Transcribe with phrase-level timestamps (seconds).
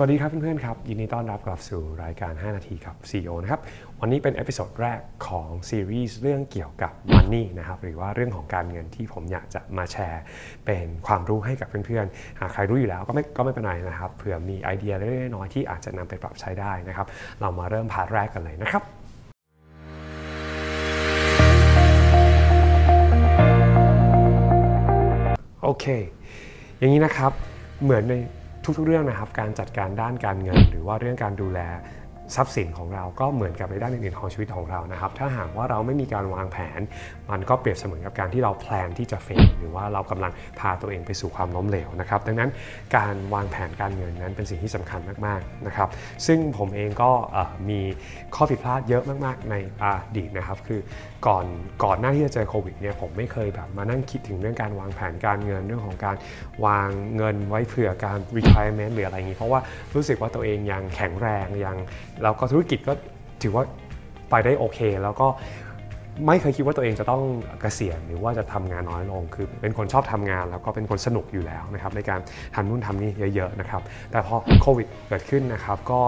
[0.00, 3.60] สวัสดีครับเพื่อนๆครับ ยินดีต้อนรับกลับสู่รายการ 5 นาทีกับ CEO นะครับ
[4.00, 10.22] วันนี้เป็น episode แรกของซีรีส์เรื่องเกี่ยวกับ Money นะครับหรือว่าเรื่องของการเงินที่ผมอยากจะมาแชร์
[10.66, 17.06] เป็นความรู้ให้กับเพื่อนๆหากใครรู้อยู่แล้วก็ไม่ก็ไม่เป็นไรนะครับเผื่อมีไอเดียเล็กๆน้อยๆที่อาจจะนำไปปรับใช้ได้นะครับ
[17.40, 18.82] เรามาเริ่ม part แรกกันเลยนะครับ
[25.62, 25.86] โอเค
[26.78, 27.32] อย่างนี้นะครับ
[27.84, 28.14] เหมือนใน
[28.76, 31.60] ทุกๆ เรื่องนะครับ การจัดการด้านการเงิน หรือว่าเรื่องการดูแล
[32.36, 36.80] ทรัพย์สินของเราก็เหมือนกับในด้านอื่นๆของชีวิตของเรานะครับ ถ้าหากว่าเราไม่มีการวางแผน
[37.30, 42.50] มันก็เปรียบเสมือนกับการที่เราแพลนที่จะเฟลหรือว่าเรากำลังพาตัวเองไปสู่ความล้มเหลวนะครับ ดังนั้น
[42.96, 45.88] การวางแผนการเงินนั้นเป็นสิ่งที่สำคัญมากๆนะครับ
[46.26, 47.10] ซึ่งผมเองก็
[47.68, 47.80] มี
[48.34, 49.84] ข้อผิดพลาดเยอะมากๆ ในอ
[50.16, 50.80] ดีตนะครับ คือ
[51.26, 51.46] ก่อน
[51.84, 56.16] ก่อนหน้าที่จะเจอโควิดเนี่ยผมไม่เคยแบบมานั่งคิดถึงเรื่องการวางแผนการเงินเรื่องของการ
[56.66, 59.60] วางเงินไว้เผื่อการ retirement หรืออะไรอย่างนี้ เพราะว่า
[59.94, 61.76] รู้สึกว่าตัวเองยังแข็งแรงยัง
[62.22, 62.92] แล้วก็ธุรกิจก็
[63.42, 63.64] ถือว่า
[64.30, 65.28] ไปได้โอเค แล้วก็
[66.26, 67.22] ไม่เคยคิดว่าตัวเองจะต้อง
[67.60, 72.20] เกษียณหรือว่าจะทำงานน้อยลง คือเป็นคนชอบทำงานแล้วก็เป็นคนสนุกอยู่แล้วนะครับในการ
[72.54, 76.00] ทำนู่นทำนี่เยอะๆนะครับแต่พอโควิดเกิดขึ้นนะครับก็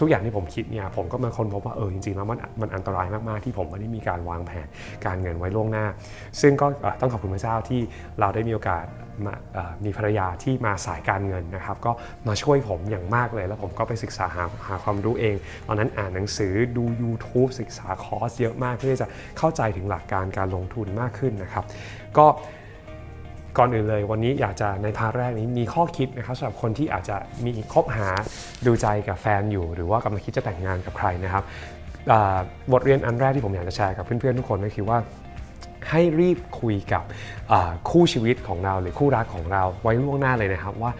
[0.00, 4.66] ทุกอย่างที่ผมคิดเนี่ยผมก็มาค้นพบว่าเออจริงๆแล้วมันมันอันตรายมากๆที่ผมไม่ได้มีการวางแผน
[5.06, 5.86] การเงินไว้ล่วงหน้า
[6.40, 6.66] ซึ่งก็
[7.00, 7.80] ต้องขอบคุณพระเจ้าที่
[8.20, 8.84] เราได้มีโอกาส
[9.84, 11.92] มีภรรยาที่มาสายการเงินนะครับ ก็
[12.28, 21.64] มาช่วยผมอย่างมากเลย แล้วผมก็ไปศึกษาหาหาความรู้เอง ตอนนั้นอ่านหนังสือดู YouTube ศึกษาคอร์สเยอะมากเพื่อจะเข้าใจถึงหลักการการลงทุนมากขึ้นนะครับ
[22.18, 22.26] ก็
[23.58, 28.08] ก่อนอื่นเลยวันนี้อยากจะใน part แรกนี้มีข้อคิดนะครับสำหรับคนที่อาจจะมีคบหา
[28.66, 31.44] ดูใจกับแฟนอยู่ หรือว่ากำลังคิดจะแต่งงานกับใครนะครับ
[32.72, 34.98] บทเรียนอันแรกที่ผมอยากจะแชร์กับเพื่อนๆทุกคนก็คือว่า
[35.90, 37.02] ให้รีบคุยกับ
[37.90, 40.92] คู่ชีวิตของเราหรือคู่รักของเราไว้ล่วงหน้าเลยนะครับว่า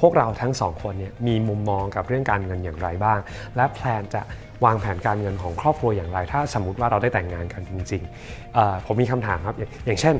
[0.00, 3.18] พวกเราทั้งสองคนเนี่ยมีมุมมองกับเรื่องการเงินอย่างไรบ้าง
[3.56, 4.22] และแพลนจะ
[4.64, 10.16] วางแผนการเงินของครอบครัวอย่างไร ถ้าสมมติว่าเราได้แต่งงานกันจริงๆผมมีคำถามครับอย่างเช่น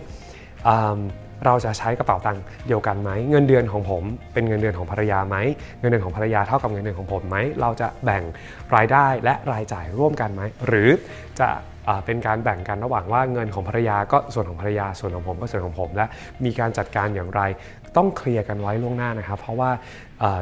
[1.44, 4.02] เราจะใช้กระเป๋าตังค์เดียวกันไหมเงินเดือนของผม
[4.32, 5.36] เป็นเงินเดือนของภรรยาไหม
[5.80, 8.22] เงินเดือนของภรรยาเท่ากับเงินเดือนของผมไหมเราจะแบ่ง
[8.74, 10.88] รายได้และรายจ่ายร่วมกันไหมหรือ
[11.40, 11.48] จะ
[12.04, 16.06] เป็นการแบ่งกันระหว่างว่าเงินของภรรยาก็ส่วนของภรรยาส่วนของผมก็ส่วนของผมและ
[16.44, 17.42] มีการจัดการอย่างไร
[17.96, 19.70] ต้องเคลียร์กันไว้ล่วงหน้านะครับ เพราะว่า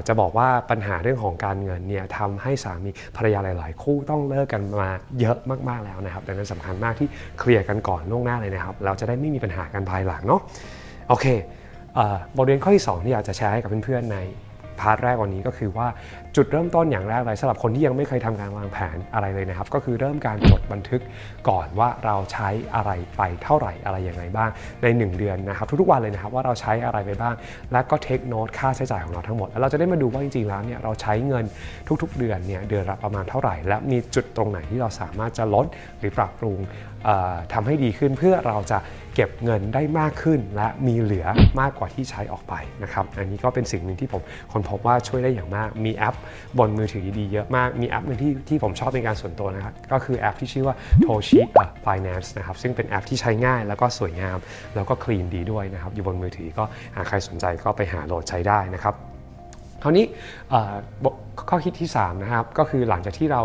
[0.08, 4.90] จะบอกว่าปัญหาเรื่องของการเงินเนี่ยทำให้สามีภรรยาหลาย ๆ คู่ต้องเลิกกันมา
[5.20, 5.36] เยอะ
[5.68, 7.08] มาก ๆ แล้วนะครับดังนั้นสำคัญมากที่
[7.38, 10.40] clear กันก่อนล่วงหน้าเลยนะครับเราจะได้ไม่มีปัญหากันภายหลังเนาะ
[11.08, 11.26] โอเค
[12.36, 14.18] บทเรียนข้อที่2ที่อยากจะแชร์ให้กับเพื่อนๆใน
[14.80, 15.86] part แรกวันนี้ก็คือว่า
[16.36, 21.02] จุดเริ่มต้นอย่างแรกเลยสำหรับคนที่ยังไม่เคยทำการวางแผนอะไรเลยนะครับ ก็คือเริ่มการจดบันทึก
[21.48, 24.50] ก่อนว่าเราใช้อะไรไปเท่าไหร่อะไรยังไงบ้าง
[24.82, 27.34] ใน 1 เดือนนะครับ ทุกๆวันเลยนะครับว่าเราใช้อะไรไปบ้าง
[27.72, 31.44] และก็ take note ค่าใช้จ่ายของเราทั้งหมด แล้วเราจะได้มาดูว่าจริงๆแล้วเนี่ยเราใช้เงิน
[32.02, 35.66] ทุกๆ เดือนเนี่ยเดือนละประมาณเท่าไหร่ และมีจุดตรงไหนที่เราสามารถจะลด
[35.98, 36.58] หรือปรับปรุง
[37.52, 38.78] ทำให้ดีขึ้นเพื่อเราจะ
[39.14, 41.26] เก็บเงินได้มากขึ้น และมีเหลือ
[41.60, 46.16] มากกว่าที่ใช้ออกไปนะครับ อันนี้ก็เป็นสิ่งหนึ่งที่ผมคนพบว่าช่วยได้อย่างมาก มีแอป
[46.58, 51.38] บนมือถือดีๆเยอะมาก มีแอปหนึ่งที่ที่ผมชอบเป็นการส่วนตัวนะครับ ก็คือแอปที่ชื่อว่า Toshi
[51.86, 54.38] Finance นะครับ ซึ่งเป็นแอปที่ใช้ง่ายแล้วก็สวยงาม
[54.74, 56.64] แล้วก็คลีนดีด้วยนะครับ อยู่บนมือถือก็
[56.96, 59.13] หากใครสนใจก็ไปหาโหลดใช้ได้นะครับ
[59.84, 60.06] คราวนี้
[61.50, 63.40] ข้อคิดที่3นะครับก็คือหลังจากที่เรา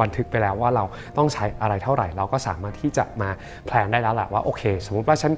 [0.00, 0.84] บันทึกไปแล้วว่าเรา
[1.18, 3.28] ต้องใช้อะไรเท่าไหร่ เราก็สามารถที่จะมา
[3.66, 5.32] แพลนได้แล้วแหละว่าโอเค สมมุติว่าฉัน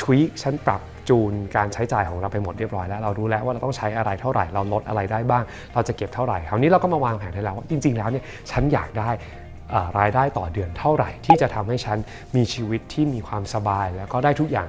[0.00, 5.44] ทวีคฉันปรับจูนการใช้จ่ายของเราไปหมดเรียบร้อยแล้วเรารู้แล้วว่าเราต้องใช้อะไรเท่าไหร่ เราลดอะไรได้บ้าง
[5.74, 9.10] เราจะเก็บเท่าไหร่คราวนี้เราก็มาวางแผนได้แล้วว่าจริง ๆ แล้วเนี่ยฉันอยากได้
[9.98, 11.98] รายได้ต่อเดือนเท่าไหร่ ที่จะทำให้ฉัน
[12.36, 14.68] มีชีวิตที่มีความสบาย แล้วก็ได้ทุกอย่าง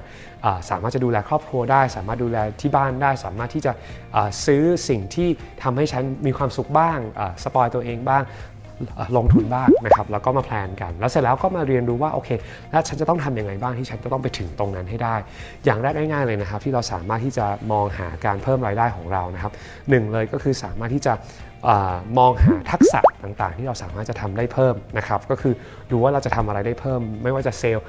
[0.70, 3.72] สามารถจะดูแลครอบครัวได้ สามารถดูแลที่บ้านได้ สามารถที่จะ
[4.46, 5.28] ซื้อสิ่งที่
[5.62, 6.98] ทำให้ฉันมีความสุขบ้าง
[7.42, 8.24] สปอยตัวเองบ้าง
[9.16, 12.30] ลงทุนบ้างนะครับแล้วก็มาแพลนกัน แล้วเสร็จแล้วก็มาเรียนรู้ว่าโอเค
[12.70, 15.14] แล้วฉันจะต้องทํำยังไงบ้างที่ฉันจะต้องไปถึงตรงนั้นให้ได้
[15.64, 19.52] อย่างแรกง่ายๆเลยนะครับ ที่เราสามารถที่จะมองหาการเพิ่มรายได้ของเรานะครับ
[19.90, 21.12] หนึ่งเลยก็คือสามารถที่จะ
[22.18, 25.54] มองหาทักษะ ต่างๆ ที่เราสามารถจะทำได้เพิ่มนะครับก็คือ
[25.90, 27.84] ดูว่าเราจะทำอะไรได้เพิ่ม ไม่ว่าจะเซลล์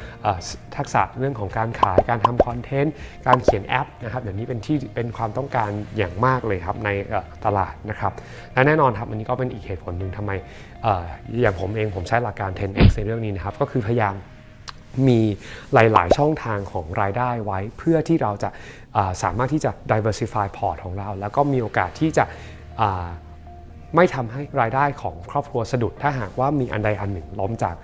[0.78, 2.94] ทักษะเรื่องของการขายการทำคอนเทนต์
[3.28, 6.90] การเขียนแอปนะครับเดี๋ยวนี้เป็นที่เป็นความต้องการอย่างมากเลยครับใน
[7.46, 8.14] ตลาดนะครับ
[8.54, 10.32] และแน่นอนครับอันนี้ก็เป็นอีกเหตุผลหนึ่งทำไม
[11.42, 14.16] อย่างผมเองผมใช้หลักการ 10x ในเรื่องนี้นะครับก็คือพยายาม
[15.08, 15.20] มี
[15.74, 18.50] หลาย ๆ ช่องทางของรายได้ไว้ เพื่อที่เราจะ
[19.24, 22.24] สามารถที่จะ diversify port ของเรา แล้วก็มีโอกาสที่จะ
[23.96, 27.76] ไม่ทำให้รายได้ของครอบครัวสะดุด ถ้าหากว่ามีอันใดอันหนึ่งล้มจาก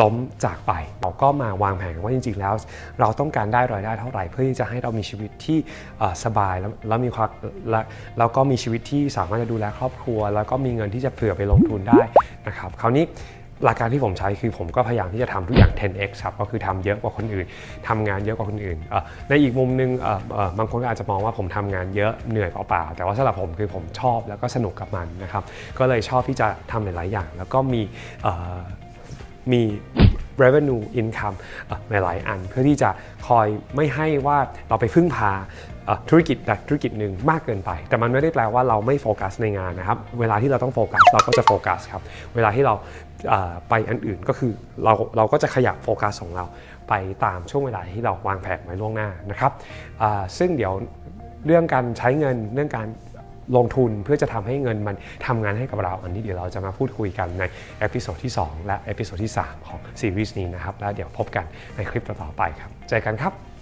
[0.00, 0.14] ล้ม
[0.44, 2.54] จากไป เราก็มาวางแผนว่าจริงๆแล้ว
[3.00, 5.58] เราต้องการได้รายได้เท่าไหร่ เพื่อที่จะให้เรามีชีวิตที่
[6.24, 7.28] สบายแล้วแล้วมีความ
[7.70, 7.80] และ
[8.18, 12.00] แล้วก็มีชีวิตที่สามารถจะดูแลครอบครัว แล้วก็มีเงินที่จะเผื่อไปลงทุนได้
[12.46, 13.04] นะครับคราวนี้
[13.64, 17.46] หลักการที่ผมใช้คือผมก็พยายามที่จะทำทุกอย่าง 10x ครับก็คือทำเยอะกว่าคนอื่น
[17.88, 18.78] ทำงานเยอะกว่าคนอื่น
[19.28, 25.42] ในอีกมุมหนึงเอ่อเอ่อบางคนก็อาจจะมองว่าผมทำงานเยอะเหนื่อยเปล่าๆแต่ว่าสำหรับผมคือผมชอบแล้วก็สนุกกับมันนะครับ
[25.78, 27.82] ก็เลยชอบที่จะทำหลายๆอย่าง แล้วก็มี
[29.52, 29.62] มี
[30.42, 31.36] revenue income
[31.90, 32.90] หลายๆ อัน เพื่อที่จะ
[33.26, 33.46] คอย
[33.76, 34.38] ไม่ให้ว่า
[34.68, 35.32] เราไปพึ่งพา
[36.10, 42.02] ธุรกิจใดธุรกิจหนึ่งมากเกินไป แต่มันไม่ได้แปลว่าเราไม่โฟกัสในงานนะครับ เวลาที่เราต้องโฟกัสเราก็จะโฟกัสครับ
[42.34, 42.74] เวลาที่เรา
[43.68, 44.52] ไปอันอื่นก็คือ
[44.84, 46.44] เราเราก็จะขยับโฟกัสของเรา
[46.88, 46.94] ไป
[47.24, 49.52] ตามช่วงเวลาที่เราวางแผนไว้ล่วงหน้านะครับ
[50.38, 50.72] ซึ่งเดี๋ยว
[51.46, 52.86] เรื่องการใช้เงินเรื่องการ
[53.56, 54.96] ลงทุนเพื่อจะทำให้เงินมัน
[55.26, 57.42] ทำงานให้กับเรา อันนี้เดี๋ยวเราจะมาพูดคุยกันใน
[57.80, 61.44] episode ที่ 2 และ episode ที่ 3 ของซีรีส์นี้นะครับ แล้วเดี๋ยวพบกัน
[61.76, 63.53] ในคลิปต่อๆไปครับ เจอกันครับ